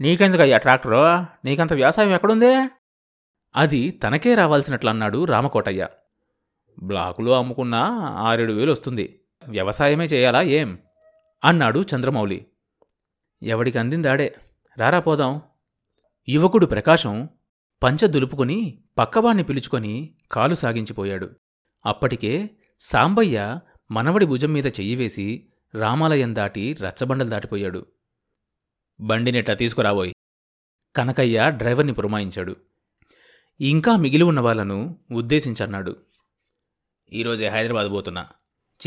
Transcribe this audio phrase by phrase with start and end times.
[0.00, 0.96] నీకెందుకయ్యా tractor?
[1.44, 2.70] నీకంత వ్యవసాయం ఎక్కడుంది?
[3.56, 5.88] అది తనకే రావాల్సినట్లు అన్నాడు రామకోటయ్య.
[6.82, 7.80] బ్లాకులో అమ్ముకున్నా
[8.18, 9.20] ఆరేడు వేలు వస్తుంది.
[9.48, 10.78] వ్యవసాయమే చేయాలా ఏం?
[11.44, 12.46] అన్నాడు చంద్రమౌళి.
[13.42, 14.34] ఎవడికి అందిందాడే?
[14.78, 15.42] రారా పోదాం.
[16.28, 17.28] యువకుడు ప్రకాశం
[17.82, 21.30] పంచ దులుపుకుని పక్కవాణ్ణి పిలుచుకొని కాలు సాగించిపోయాడు.
[21.86, 23.58] అప్పటికే సాంబయ్య
[23.90, 27.86] మనవడి భుజం మీద చెయ్యి వేసి రామాలయం దాటి రచ్చబండలు దాటిపోయాడు.
[29.00, 30.14] బండినెట్లా తీసుకురాబోయి.
[30.96, 32.56] కనకయ్య డ్రైవర్ని పురమాయించాడు.
[33.60, 35.96] ఇంకా మిగిలి ఉన్న వాళ్ళను ఉద్దేశించన్నాడు.
[37.12, 38.28] ఈరోజే హైదరాబాద్ పోతున్నా.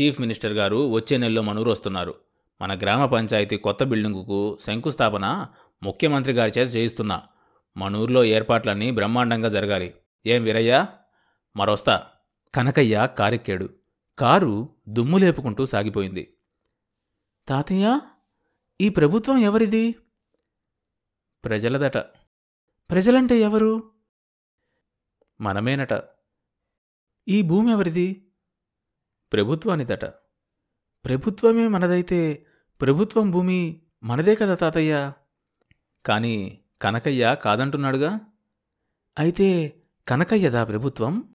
[0.00, 2.14] చీఫ్ మినిస్టర్ గారు వచ్చే నెలలో మనూరు వస్తున్నారు
[2.62, 5.46] మన గ్రామ పంచాయతీ కొత్త బిల్డింగుకు శంకుస్థాపన
[5.82, 7.22] ముఖ్యమంత్రి గారి చేత చేయిస్తున్నా.
[7.76, 9.94] మనూరులో ఏర్పాట్లన్నీ బ్రహ్మాండంగా జరగాలి.
[10.26, 10.88] ఏం వీరయ్యా?
[11.56, 12.06] మరొస్తా.
[12.54, 13.68] కనకయ్య కారెక్కాడు.
[14.18, 16.34] కారు దుమ్ము లేపుకుంటూ సాగిపోయింది.
[17.48, 18.00] తాతయ్య
[18.80, 19.94] ఈ ప్రభుత్వం ఎవరిది?
[21.44, 21.98] ప్రజలదట.
[22.90, 23.92] ప్రజలంటే ఎవరు?
[25.40, 26.02] మనమేనట.
[27.28, 28.32] ఈ భూమి ఎవరిది?
[29.32, 30.04] ప్రభుత్వానిదట.
[31.04, 32.46] ప్రభుత్వమే మనదైతే
[32.80, 35.12] ప్రభుత్వం భూమి మనదే కదా తాతయ్య.
[36.06, 38.20] కాని కనకయ్య కాదంటున్నాడుగా?
[39.18, 41.34] అయితే కనకయ్యదా ప్రభుత్వం?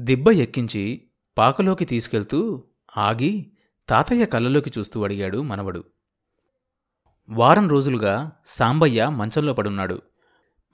[0.00, 3.52] దిబ్బ ఎక్కించి పాకలోకి తీసుకెళ్తూ ఆగి
[3.88, 5.93] తాతయ్య కళ్ళలోకి చూస్తూ అడిగాడు మనవడు.
[7.28, 10.02] వారం రోజులుగా సాంబయ్య మంచంలో పడున్నాడు.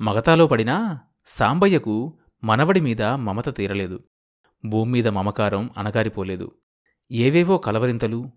[0.00, 4.00] మగతాలో పడినా సాంబయ్యకు మనవడి మీద మమత తీరలేదు.
[4.66, 6.52] భూమ్మీద మమకారం అణగారిపోలేదు.
[7.12, 8.30] ఏవేవో కలవరింతలు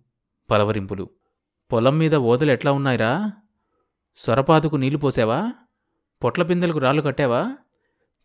[0.51, 1.09] పలవరింపులు.
[1.71, 3.31] పొలం మీద ఓదలు ఎట్లా ఉన్నాయిరా?
[4.15, 5.53] సొరపాదుకు నీళ్ళు పోసావా?
[6.23, 7.57] పొట్లపిందెలకు రాళ్ళు కట్టావా?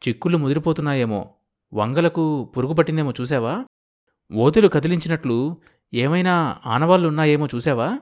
[0.09, 1.35] చిక్కుళ్ళు ముదిరిపోతున్నాయేమో.
[1.75, 3.65] వంగలకు పురుగు పట్టిందేమో చూసావా?
[4.33, 5.61] ఓతులు కదిలించినట్లు
[5.95, 7.99] ఏమైనా ఆనవాళ్ళున్నాయేమో చూసావా?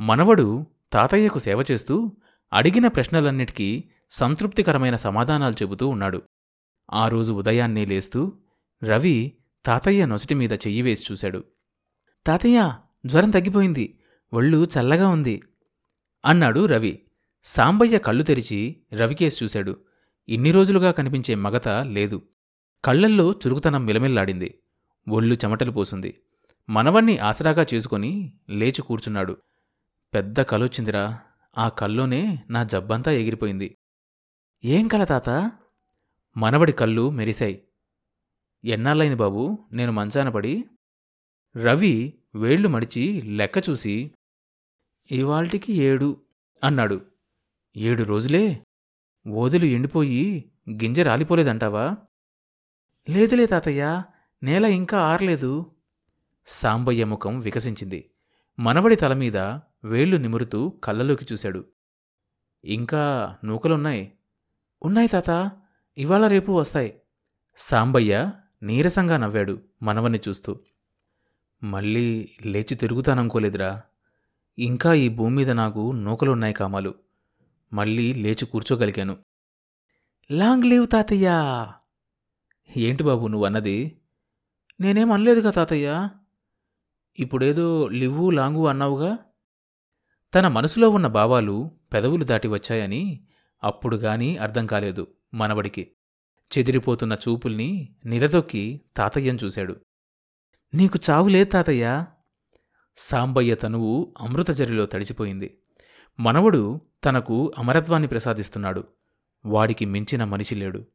[0.00, 2.16] మనవడు తాతయ్యకు సేవ చేస్తూ
[2.52, 6.22] అడిగిన ప్రశ్నలన్నిటికీ సంతృప్తికరమైన సమాధానాలు చెబుతూ ఉన్నాడు.
[6.92, 8.32] ఆ రోజు ఉదయాన్నే లేస్తూ
[8.84, 9.32] రవి
[9.66, 11.44] తాతయ్య నొసటి మీద చెయ్యి వేసి చూశాడు.
[12.26, 12.74] తాతయ్య
[13.06, 13.98] జ్వరం తగ్గిపోయింది.
[14.32, 15.42] ఒళ్ళు చల్లగా ఉంది
[16.24, 17.02] అన్నాడు రవి.
[17.44, 19.76] సాంబయ్య కళ్ళు తెరిచి రవికేసి చూశాడు.
[20.28, 22.22] ఇన్ని రోజులుగా కనిపించే మగత లేదు.
[22.84, 24.58] కళ్ళల్లో చురుకుతనం మిలమిల్లాడింది.
[25.08, 26.20] ఒళ్ళు చెమటలు పోసింది.
[26.68, 29.36] మనవణ్ణి ఆసరాగా చేసుకుని లేచి కూర్చున్నాడు.
[30.16, 31.20] పెద్ద కలొచ్చిందిరా.
[31.58, 33.76] ఆ కల్లోనే నా జబ్బంతా ఎగిరిపోయింది.
[34.64, 35.52] ఏం కల తాత?
[36.36, 37.62] మనవడి కళ్ళు మెరిశాయి.
[38.64, 39.58] ఎన్నాళ్ళైంది బాబు?
[39.72, 40.64] నేను మంచాన పడి.
[41.56, 44.10] రవి వేళ్ళు మడిచి లెక్క చూసి
[45.10, 46.20] ఇవాల్టికి ఏడు
[46.64, 47.06] అన్నాడు.
[47.76, 48.62] ఏడు రోజులే?
[49.28, 51.96] ఓదెలు ఎండిపోయి గింజ రాలిపోలేదంటావా?
[53.08, 54.04] లేదులే తాతయ్య
[54.42, 55.72] నేల ఇంకా ఆరలేదు.
[56.46, 58.10] సాంబయ్య ముఖం వికసించింది.
[58.58, 61.64] మనవడి తలమీద వేళ్ళు నిమురుతూ కళ్ళలోకి చూశాడు.
[62.64, 64.12] ఇంకా నూకలున్నాయి.
[64.82, 65.52] ఉన్నాయి తాత
[65.98, 67.00] ఇవాళ రేపు వస్తాయి.
[67.56, 68.32] సాంబయ్య
[68.62, 70.60] నీరసంగా నవ్వాడు మనవన్ని చూస్తూ.
[71.62, 73.82] మళ్ళీ లేచి తిరుగుతాననుకోలేదురా.
[74.58, 76.94] ఇంకా ఈ భూమి మీద నాకు నూకలున్నాయి కామాలు.
[77.72, 79.16] మళ్ళీ లేచి కూర్చోగలిగాను.
[80.30, 81.28] లాంగ్ లీవ్ తాతయ్య.
[82.76, 84.00] ఏంటి బాబు నువ్వు అన్నది?
[84.80, 86.08] నేనేం అనలేదుగా తాతయ్య.
[87.18, 89.18] ఇప్పుడేదో లివ్వు లాంగు అన్నావుగా.
[90.34, 93.26] తన మనసులో ఉన్న భావాలు పెదవులు దాటి వచ్చాయని
[93.64, 95.92] అప్పుడుగాని అర్థం కాలేదు మనవడికి.
[96.58, 99.76] చెదిరిపోతున్న చూపుల్ని నిలదొక్కి తాతయ్యం చూశాడు.
[100.74, 102.04] నీకు చావులే తాతయ్య.
[102.96, 105.58] సాంబయ్య తనువు అమృతజరిలో తడిసిపోయింది.
[106.20, 108.84] మనవడు తనకు అమరత్వాన్ని ప్రసాదిస్తున్నాడు.
[109.46, 110.86] వాడికి మించిన మనిషి లేడు.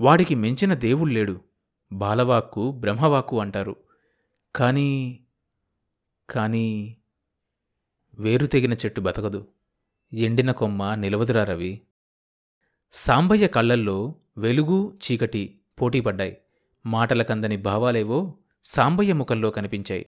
[0.00, 1.40] వాడికి మించిన దేవుళ్ళేడు
[1.92, 3.76] బాలవాక్కు బ్రహ్మవాక్కు అంటారు.
[4.56, 5.20] కానీ
[6.30, 6.97] కానీ
[8.18, 9.48] వేరు తెగిన చెట్టు బతకదు.
[10.12, 11.82] ఎండిన కొమ్మ నిలవదురా రవి.
[12.92, 16.36] సాంబయ్య కళ్ళల్లో వెలుగు చీకటి పోటీపడ్డాయి.
[16.86, 20.06] మాటలకందని భావాలేవో సాంబయ్య ముఖంలో కనిపించాయి.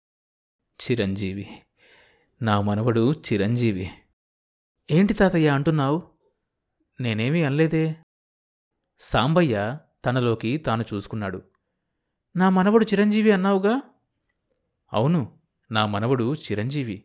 [0.84, 1.50] చిరంజీవి.
[2.42, 3.92] నా మనవడు చిరంజీవి.
[4.92, 6.04] ఏంటి తాతయ్య అంటున్నావు?
[7.02, 7.96] నేనేమీ అనలేదే.
[9.00, 11.42] సాంబయ్య తనలోకి తాను చూసుకున్నాడు.
[12.36, 13.82] నా మనవడు చిరంజీవి అన్నావుగా?
[14.94, 15.40] అవును
[15.72, 17.04] నా మనవడు చిరంజీవి.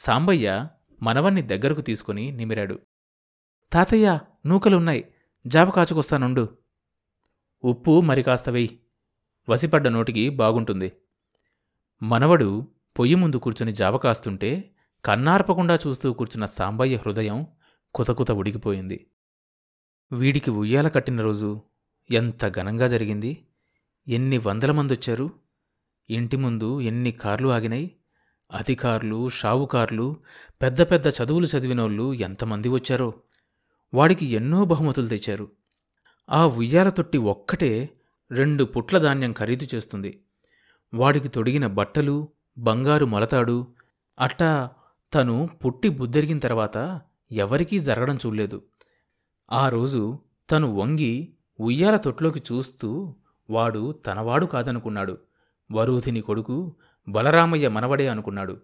[0.00, 0.68] సాంబయ్య
[1.02, 2.78] మనవన్ని దగ్గరకు తీసుకుని నిమిరాడు.
[3.72, 5.14] తాతయ్య నూకలున్నాయి.
[5.46, 6.56] జావ కాచుకొస్తానుండు.
[7.64, 8.80] ఉప్పు మరి కాస్త వెయ్యి
[9.48, 10.92] వసిపడ్డ నోటికి బాగుంటుంది.
[12.02, 12.66] మనవడు
[12.98, 14.70] పొయ్యి ముందు కూర్చుని జావ కాస్తుంటే
[15.04, 17.46] కన్నార్పకుండా చూస్తూ కూర్చున్న సాంబయ్య హృదయం
[17.94, 19.06] కుతకుత ఉడికిపోయింది.
[20.12, 21.62] వీడికి ఉయ్యాల కట్టిన రోజు
[22.10, 23.46] ఎంత ఘనంగా జరిగింది.
[24.08, 25.30] ఎన్ని వందల మంది వచ్చారు
[26.10, 27.96] ఇంటి ముందు ఎన్ని కార్లు ఆగినాయి.
[28.52, 30.16] అధికారులు షావుకార్లు
[30.62, 33.14] పెద్ద పెద్ద చదువులు చదివినోళ్ళు ఎంతమంది వచ్చారో.
[33.94, 35.50] వాడికి ఎన్నో బహుమతులు తెచ్చారు.
[36.30, 37.90] ఆ ఉయ్యాల తొట్టి ఒక్కటే
[38.30, 40.22] రెండు పుట్ల ధాన్యం ఖరీదు చేస్తుంది.
[40.94, 43.66] వాడికి తొడిగిన బట్టలు బంగారు మొలతాడు
[44.18, 44.70] అట్టా
[45.14, 47.00] తను పుట్టి బుద్ధెరిగిన తర్వాత
[47.32, 48.62] ఎవరికీ జరగడం చూడలేదు.
[49.52, 50.18] ఆ రోజు
[50.50, 53.14] తను వంగి ఉయ్యాల తొట్లోకి చూస్తూ
[53.50, 55.18] వాడు తనవాడు కాదనుకున్నాడు.
[55.72, 56.76] వరూధిని కొడుకు
[57.08, 58.60] బలరామయ్య మనవడే అనుకున్నాడు.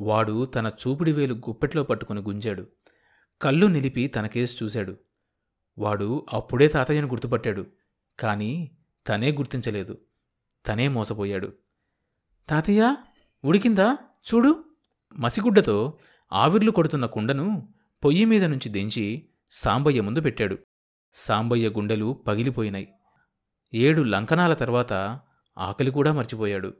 [0.00, 2.66] వాడు తన చూపుడి వేలు గుప్పెట్లో పట్టుకుని గుంజాడు.
[3.42, 4.96] కళ్ళు నిలిపి తనకేసి చూశాడు.
[5.78, 7.66] వాడు అప్పుడే తాతయ్యను గుర్తుపట్టాడు.
[8.18, 8.76] కానీ
[9.08, 9.98] తనే గుర్తించలేదు.
[10.66, 11.52] తనే మోసపోయాడు.
[12.48, 12.96] తాతయ్య
[13.44, 13.98] ఉడికిందా?
[14.34, 14.64] చూడు.
[15.18, 15.98] మసిగుడ్డతో
[16.32, 17.68] ఆవిర్లు కొడుతున్న కుండను
[18.04, 20.58] పొయ్యి మీద నుంచి దించి సాంబయ్య ముందు పెట్టాడు.
[21.14, 22.92] సాంబయ్య గుండెలు పగిలిపోయినాయి.
[23.74, 25.20] ఏడు లంకనాల తర్వాత
[25.58, 26.72] ఆకలి కూడా మర్చిపోయాడు.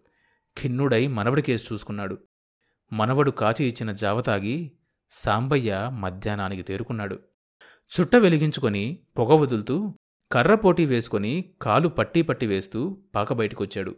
[0.58, 2.18] ఖిన్నుడై మనవడి కేసు చూసుకున్నాడు.
[2.92, 4.72] మనవడు కాచి ఇచ్చిన జావ తాగి
[5.10, 7.18] సాంబయ్య మధ్యాహ్నానికి తేరుకున్నాడు.
[8.00, 9.94] చుట్ట వెలిగించుకొని పొగ వదులుతూ
[10.32, 13.96] కర్ర పోటీ వేసుకొని కాలు పట్టి పట్టి వేస్తూ పాక బయటికొచ్చాడు.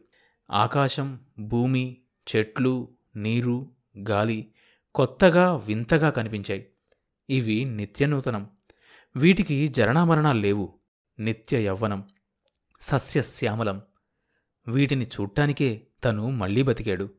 [0.51, 1.97] ఆకాశం భూమి
[2.37, 3.71] చెట్లు నీరు
[4.11, 4.55] గాలి
[4.95, 6.67] కొత్తగా వింతగా కనిపించాయి.
[7.31, 8.49] ఇవి నిత్యనూతనం.
[9.17, 10.75] వీటికి జరణామరణాలు లేవు.
[11.19, 12.09] నిత్య యవ్వనం
[12.81, 13.83] సస్యశ్యామలం.
[14.69, 17.11] వీటిని చూడ్డానికే తను మళ్ళీ బతికాడు.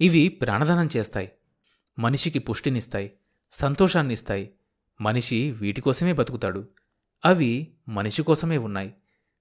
[0.00, 1.32] ఇవి ప్రాణదానం చేస్తాయి.
[1.98, 3.12] మనిషికి పుష్టినిస్తాయి.
[3.50, 4.50] సంతోషాన్నిస్తాయి.
[5.00, 6.68] మనిషి వీటికోసమే బతుకుతాడు.
[7.24, 8.94] అవి మనిషి కోసమే ఉన్నాయి.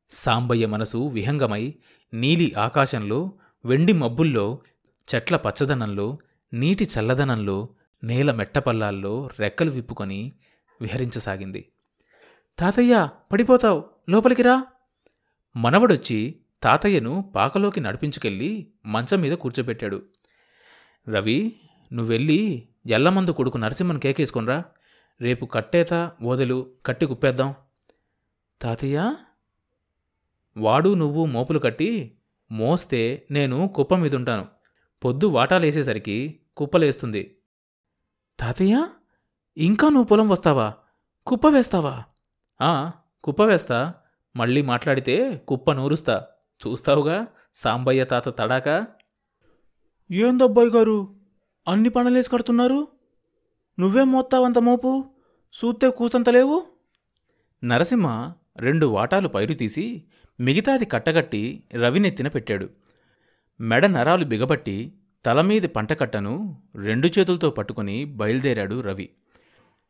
[0.09, 1.73] సాంబయ్య మనసు విహంగమై
[2.13, 3.31] నీలి ఆకాశంలో
[3.65, 4.61] వెండి మబ్బుల్లో
[5.15, 6.17] చెట్ల పచ్చదనంలో
[6.53, 7.69] నీటి చల్లదనంలో
[8.03, 10.33] నేల మెట్టపల్లాల్లో రెక్కలు విప్పుకొని
[10.81, 11.71] విహరించసాగింది.
[12.59, 13.85] తాతయ్య పడిపోతావు.
[14.09, 14.65] లోపలికి రా.
[15.55, 20.01] మనవడొచ్చి తాతయ్యను పాకలోకి నడిపించుకెళ్ళి మంచం మీద కూర్చోబెట్టాడు.
[21.07, 21.55] రవి
[21.93, 24.63] నువ్వెళ్ళి ఎల్లమందు కొడుకు నరసింహను కేకేసుకొనరా.
[25.21, 27.55] రేపు కట్టేత ఓదెలు కట్టి కుప్పేద్దాం.
[28.61, 29.15] తాతయ్య?
[30.57, 32.17] వాడు నువ్వు మోపులు కట్టి
[32.51, 34.47] మోస్తే నేను కుప్ప మీదుంటాను.
[35.05, 37.37] పొద్దు వాటాలేసేసరికి కుప్పలేస్తుంది.
[38.39, 38.87] తాతయ్య
[39.57, 40.73] ఇంకా నువ్వు పొలం వస్తావా?
[41.27, 42.03] కుప్ప వేస్తావా?
[43.23, 43.93] కుప్ప వేస్తా.
[44.35, 46.25] మళ్ళీ మాట్లాడితే కుప్ప నూరుస్తా.
[46.67, 47.27] చూస్తావుగా?
[47.55, 48.87] సాంబయ్య తాత తడాకా?
[50.11, 51.15] ఏందబ్బాయి గారు
[51.67, 52.87] అన్ని పనులేసి కడుతున్నారు.
[53.79, 55.05] నువ్వేం మోత్తావంత మోపు?
[55.53, 56.65] సూత్తే కూసంతలేవు
[57.63, 60.03] నరసింహ రెండు వాటాలు పైరు తీసి
[60.39, 62.69] మిగతాది కట్టగట్టి రవినెత్తిన పెట్టాడు.
[63.61, 64.93] మెడ నరాలు బిగబట్టి
[65.25, 69.09] తలమీది పంటకట్టను రెండు చేతులతో పట్టుకుని బయలుదేరాడు రవి.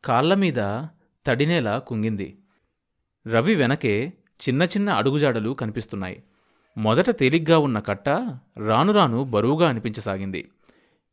[0.04, 0.86] కాళ్ళమీద
[1.26, 2.38] తడినేల కుంగింది.
[3.28, 4.12] రవి వెనకే
[4.48, 6.22] చిన్న చిన్న అడుగుజాడలు కనిపిస్తున్నాయి.
[6.76, 8.08] మొదట తేలిగ్గా ఉన్న కట్ట
[8.58, 10.48] రానురాను బరువుగా అనిపించసాగింది.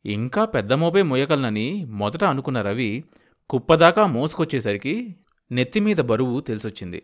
[0.06, 3.04] ఇంకా పెద్ద మోపే మొయ్యగలనని మొదట అనుకున్న రవి
[3.50, 5.15] కుప్పదాకా మోసుకొచ్చేసరికి
[5.51, 7.04] నెత్తిమీద బరువు తెలిసొచ్చింది.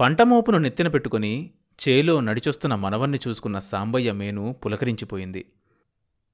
[0.00, 1.50] పంట మోపును నెత్తిన పెట్టుకుని
[1.88, 5.44] చేలో నడిచొస్తున్న మనవన్ని చూసుకున్న సాంబయ్య మేను పులకరించిపోయింది.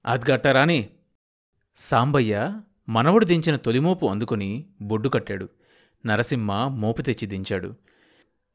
[0.06, 0.88] అద్గట్టరాని
[1.76, 5.48] సాంబయ్య మనవడు దించిన తొలిమోపు అందుకుని బొడ్డు కట్టాడు.
[6.06, 7.74] నరసింహ మోపు తెచ్చి దించాడు.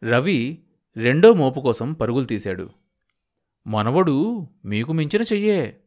[0.03, 0.59] రవి
[0.97, 2.69] రెండో మోపు కోసం పరుగులు తీశాడు.
[3.67, 5.77] మనవడు మీకు మించిన చెయ్యే.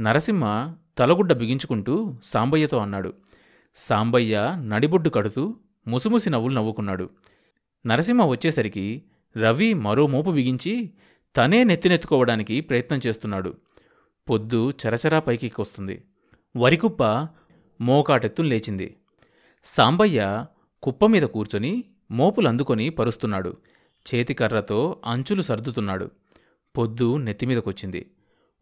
[0.00, 3.12] నరసింహ తలగుడ్డ బిగించుకుంటూ సాంబయ్యతో అన్నాడు.
[3.74, 5.56] సాంబయ్య నడిబొడ్డు కడుతూ
[5.88, 7.10] ముసిముసి నవ్వులు నవ్వుకున్నాడు.
[7.86, 9.02] నరసింహ వచ్చేసరికి
[9.36, 10.90] రవి మరో మోపు బిగించి
[11.36, 13.54] తనే నెత్తినెత్తుకోవడానికి ప్రయత్నం చేస్తున్నాడు.
[14.30, 16.04] పొద్దు చరచరా పైకికొస్తుంది.
[16.56, 17.28] వరికుప్ప
[17.80, 18.96] మోకాటెత్తును లేచింది.
[19.64, 20.46] సాంబయ్య
[20.82, 23.56] కుప్ప మీద కూర్చొని మోపులు అందుకొని పరుస్తున్నాడు.
[24.14, 26.10] చేతికర్రతో అంచులు సర్దుతున్నాడు.
[26.78, 28.10] పొద్దు నెత్తిమీదకొచ్చింది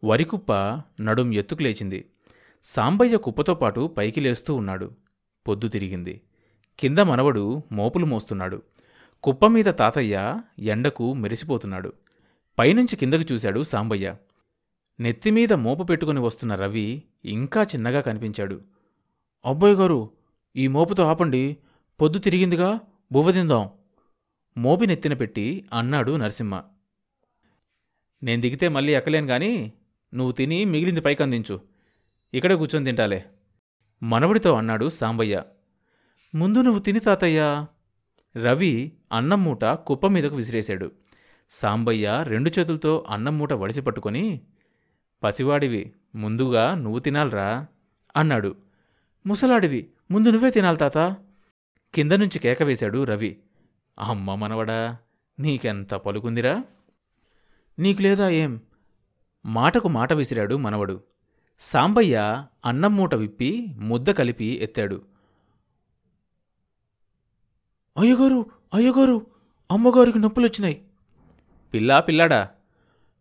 [0.03, 0.53] వరికుప్ప
[1.01, 2.05] నడుం ఎత్తుకు లేచింది.
[2.63, 4.91] సాంబయ్య కుప్పతో పాటు పైకి లేస్తూ ఉన్నాడు.
[5.47, 6.21] పొద్దు తిరిగింది.
[6.79, 8.61] కింద మనవడు మోపులు మోస్తున్నాడు.
[9.23, 11.93] కుప్ప మీద తాతయ్య ఎండకు మెరిసిపోతున్నాడు.
[12.59, 14.15] పైనుంచి కిందకు చూశాడు సాంబయ్య.
[14.99, 18.61] నెత్తిమీద మోపు పెట్టుకుని వస్తున్న రవి ఇంకా చిన్నగా కనిపించాడు.
[19.45, 20.11] అబ్బాయి గారు
[20.55, 21.57] ఈ మోపుతో ఆపండి.
[22.01, 22.79] పొద్దు తిరిగిందిగా
[23.11, 23.69] బువ్వదిందాం
[24.57, 26.61] మోపి నెత్తిన పెట్టి అన్నాడు నరసింహ.
[28.23, 29.71] నేను దిగితే మళ్ళీ ఎక్కలేను గాని
[30.13, 31.61] నువ్వు తిని మిగిలింది పైకి అందించు
[32.33, 33.25] ఇక్కడే కూర్చొని తింటాలే.
[34.03, 35.43] మనవడితో అన్నాడు సాంబయ్య.
[36.35, 37.65] ముందు నువ్వు తిని తాతయ్య.
[38.43, 40.91] రవి అన్నం మూట కుప్ప మీదకు విసిరేశాడు.
[41.49, 44.41] సాంబయ్య రెండు చేతులతో అన్నం మూట వడిసి పట్టుకొని
[45.23, 47.67] పసివాడివి ముందుగా నువ్వు తినాలరా
[48.17, 48.55] అన్నాడు.
[49.27, 50.97] ముసలాడివి ముందు నువ్వే తినాలి తాత
[51.95, 53.37] కింద నుంచి కేక వేశాడు రవి.
[53.99, 54.97] అమ్మ మనవడా
[55.39, 56.63] నీకెంత పలుకుందిరా?
[57.79, 58.61] నీకు లేదా ఏం?
[59.45, 61.03] మాటకు మాట విసిరాడు మనవడు.
[61.59, 65.01] సాంబయ్య అన్నం మూట విప్పి ముద్ద కలిపి ఎత్తాడు.
[67.97, 69.27] అయ్యగారు అయ్యగారు
[69.71, 70.81] అమ్మగారికి నొప్పులొచ్చినాయి.
[71.73, 72.49] పిల్లా పిల్లాడా?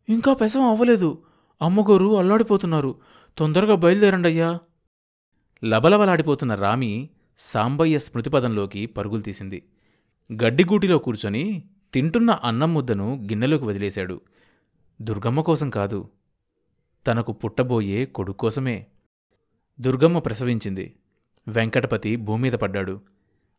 [0.08, 1.22] ఇంకా పెసం అవ్వలేదు.
[1.62, 3.00] అమ్మగారు అల్లాడిపోతున్నారు.
[3.38, 4.58] తొందరగా బయలుదేరండయ్యా.
[5.64, 9.68] లబలబలాడిపోతున్న రామి సాంబయ్య స్మృతిపదంలోకి పరుగులు తీసింది.
[10.32, 14.20] గడ్డిగూటిలో కూర్చొని తింటున్న అన్నం ముద్దను గిన్నెలోకి వదిలేశాడు.
[15.00, 16.10] దుర్గమ్మ కోసం కాదు
[17.06, 18.86] తనకు పుట్టబోయే కొడుకు కోసమే.
[19.80, 20.96] దుర్గమ్మ ప్రసవించింది.
[21.48, 23.00] వెంకటపతి భూమీద పడ్డాడు.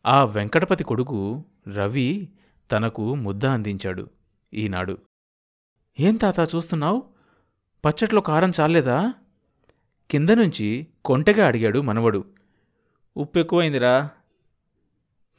[0.06, 2.30] ఆ వెంకటపతి కొడుకు రవి
[2.72, 4.10] తనకు ముద్ద అందించాడు
[4.54, 4.98] ఈనాడు.
[6.00, 7.04] ఏం తాత చూస్తున్నావు?
[7.86, 9.14] పచ్చట్లో కారం చాలేదా
[10.12, 12.26] కింద నుంచి కొంటగా అడిగాడు మనవడు.
[13.18, 14.10] ఉప్పు ఎక్కువైందిరా.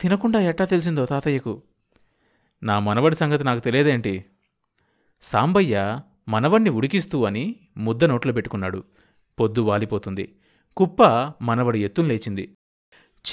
[0.01, 1.63] తినకుండా ఎట్టా తెలిసిందో తాతయ్యకు?
[2.63, 4.25] నా మనవడి సంగతి నాకు తెలియదేంటి?
[5.21, 8.85] సాంబయ్య మనవణ్ణి ఉడికిస్తూ అని ముద్ద నోట్లో పెట్టుకున్నాడు.
[9.41, 10.35] పొద్దు వాలిపోతుంది.
[10.77, 11.03] కుప్ప
[11.43, 12.55] మనవడి ఎత్తును లేచింది.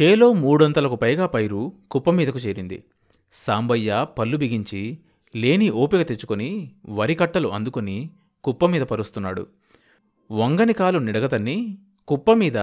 [0.02, 2.84] చేలో మూడొంతలకు పైగా పైరు కుప్ప మీదకు చేరింది.
[3.32, 4.98] సాంబయ్య పళ్ళు బిగించి
[5.36, 8.10] లేని ఓపిక తెచ్చుకొని వరికట్టలు అందుకుని
[8.44, 9.48] కుప్ప మీద పరుస్తున్నాడు.
[10.32, 11.78] వంగని కాలు నిడగతన్ని
[12.08, 12.56] కుప్ప మీద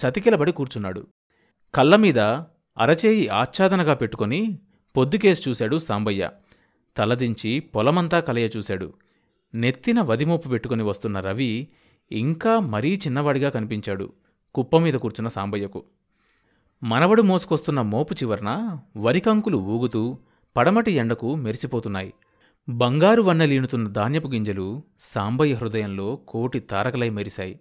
[0.00, 1.06] చతికిలబడి కూర్చున్నాడు.
[1.74, 2.18] కళ్ళ మీద
[2.78, 4.58] అరచేయి ఆచ్ఛాదనగా పెట్టుకొని
[4.96, 6.30] పొద్దుకేసి చూశాడు సాంబయ్య.
[7.00, 8.92] తలదించి పొలమంతా కలయ చూశాడు.
[9.54, 11.68] నెత్తిన వదిమోపు పెట్టుకుని వస్తున్న రవి
[12.12, 14.12] ఇంకా మరీ చిన్నవాడిగా కనిపించాడు
[14.54, 15.84] కుప్ప మీద కూర్చున్న సాంబయ్యకు.
[16.82, 20.18] మనవడు మోసుకొస్తున్న మోపు చివరన వరికంకులు ఊగుతూ
[20.56, 22.14] పడమటి ఎండకు మెరిసిపోతున్నాయి.
[22.68, 27.60] బంగారు వన్నెలీనుతున్న ధాన్యపు గింజలు సాంబయ్య హృదయంలో కోటి తారకలై మెరిశాయి.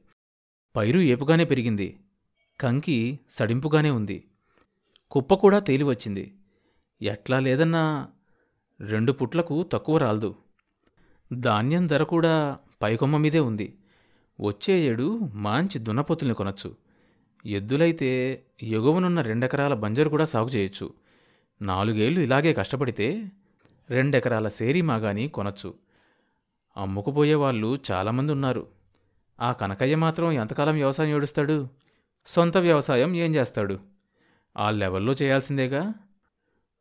[0.75, 1.99] పైరు ఏపుగానే పెరిగింది.
[2.59, 4.23] కంకి సడింపుగానే ఉంది.
[5.11, 6.33] కుప్ప కూడా తేలివచ్చింది.
[7.01, 8.07] ఎట్లా లేదన్నా
[8.81, 10.35] రెండు పుట్లకు తక్కువ రాల్దు.
[11.33, 13.77] ధాన్యం ధర కూడా పైకొమ్మ మీదే ఉంది.
[14.41, 16.75] వచ్చే ఏడు మంచి దున్నపోతుల్ని కొనొచ్చు.
[17.45, 20.93] ఎద్దులైతే ఎగువనున్న రెండెకరాల బంజరు కూడా సాగు చేయొచ్చు.
[21.61, 23.31] నాలుగేళ్ళు ఇలాగే కష్టపడితే
[23.89, 25.73] రెండెకరాల సేరీ మాగాని కొనొచ్చు.
[26.77, 28.67] అమ్ముకుపోయేవాళ్ళు చాలామంది ఉన్నారు.
[29.39, 31.67] ఆ కనకయ్య మాత్రం ఎంతకాలం వ్యవసాయం ఏడుస్తాడు?
[32.27, 33.79] సొంత వ్యవసాయం ఏం చేస్తాడు?
[34.57, 35.93] ఆ లెవెల్లో చేయాల్సిందేగా?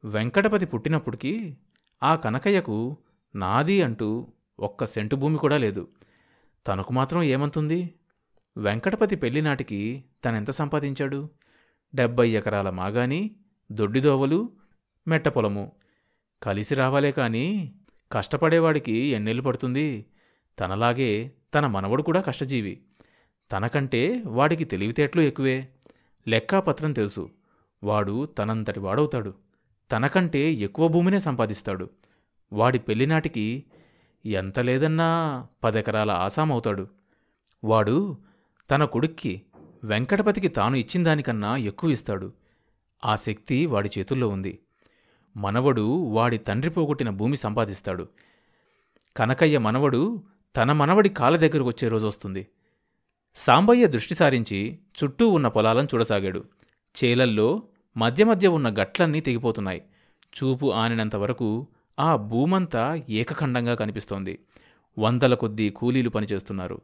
[0.04, 1.56] వెంకటపతి పుట్టినప్పటికీ
[2.02, 2.96] ఆ కనకయ్యకు
[3.34, 4.26] నాది అంటూ
[4.60, 5.88] ఒక్క సెంటు భూమి కూడా లేదు.
[6.68, 7.94] తనకు మాత్రం ఏమంతుంది?
[8.56, 11.30] వెంకటపతి పెళ్ళినాటికి తనెంత సంపాదించాడు?
[11.94, 13.30] డెబ్బై ఎకరాల మాగాని
[13.72, 14.48] దొడ్డిదోవలు
[15.08, 15.72] మెట్ట పొలము.
[16.42, 17.74] కలిసి రావాలే కాని
[18.12, 20.06] కష్టపడేవాడికి ఎన్నెళ్ళు పడుతుంది?
[20.60, 22.82] తనలాగే తన మనవడు కూడా కష్టజీవి.
[23.52, 25.68] తనకంటే వాడికి తెలివితేటలు ఎక్కువే.
[26.28, 27.30] లెక్కాపత్రం తెలుసు.
[27.84, 29.34] వాడు తనంతటి వాడవుతాడు.
[29.92, 31.90] తనకంటే ఎక్కువ భూమినే సంపాదిస్తాడు.
[32.52, 33.64] వాడి పెళ్ళినాటికి
[34.26, 36.88] ఎంత లేదన్నా పదెకరాల ఆసామవుతాడు.
[37.64, 38.16] వాడు
[38.70, 39.42] తన కొడుక్కి
[39.84, 42.32] వెంకటపతికి తాను ఇచ్చిన దానికన్నా ఎక్కువ ఇస్తాడు.
[43.04, 44.58] ఆ శక్తి వాడి చేతుల్లో ఉంది.
[45.36, 48.08] మనవడు వాడి తండ్రి పోగొట్టిన భూమి సంపాదిస్తాడు.
[49.16, 50.22] కనకయ్య మనవడు
[50.56, 52.46] తన మనవడి కాళ్ళ దగ్గరకు వచ్చే రోజొస్తుంది
[53.34, 56.44] సాంబయ్య దృష్టి సారించి చుట్టూ ఉన్న పొలాలను చూడసాగాడు.
[57.04, 57.62] చేలల్లో
[57.96, 59.82] మధ్య మధ్య ఉన్న గట్లన్నీ తెగిపోతున్నాయి.
[60.24, 61.66] చూపు ఆనినంత వరకు
[62.00, 64.38] ఆ భూమంతా ఏకఖండంగా కనిపిస్తోంది.
[64.98, 66.80] వందల కొద్దీ కూలీలు పనిచేస్తున్నారు.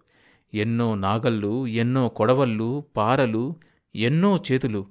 [0.55, 3.57] ఎన్నో నాగళ్ళు ఎన్నో కొడవళ్ళు పారలు
[3.95, 4.87] ఎన్నో చేతులు.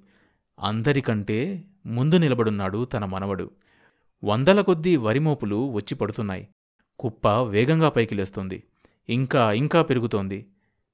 [0.60, 3.52] అందరికంటే ముందు నిలబడున్నాడు తన మనవడు.
[4.24, 6.48] వందల కొద్దీ వరిమోపులు వచ్చి పడుతున్నాయి.
[7.00, 8.64] కుప్ప వేగంగా పైకి లేస్తోంది.
[9.10, 10.48] ఇంకా ఇంకా పెరుగుతోంది.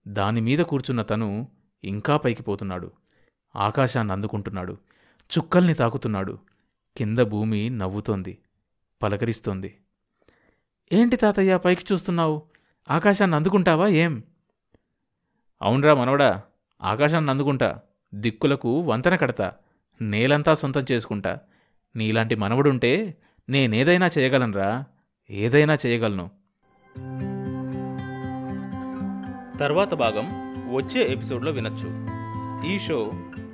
[0.08, 1.48] దానిమీద కూర్చున్న తను
[1.84, 2.92] ఇంకా పైకి పోతున్నాడు.
[3.56, 4.78] ఆకాశాన్ని అందుకుంటున్నాడు.
[5.38, 6.40] చుక్కల్ని తాకుతున్నాడు.
[6.98, 8.38] కింద భూమి నవ్వుతోంది
[9.04, 9.78] పలకరిస్తోంది.
[10.94, 12.42] ఏంటి తాతయ్య పైకి చూస్తున్నావు?
[12.90, 13.88] ఆకాశాన్ని అందుకుంటావా?
[13.88, 14.24] ఏం?
[15.62, 16.42] అవునరా మనవడా
[16.82, 17.80] ఆకాశాన్ని అందుకుంటా.
[18.14, 19.54] దిక్కులకు వంతెన కడతా.
[20.02, 21.40] నేలంతా సొంతం చేసుకుంటా.
[21.96, 23.18] నీలాంటి మనవడుంటే
[23.50, 24.86] నేనేదైనా చేయగలనురా?
[25.30, 26.32] ఏదైనా చేయగలను.
[29.58, 32.08] తర్వాత భాగం వచ్చే ఎపిసోడ్లో వినొచ్చు.
[32.68, 33.12] ఈ షో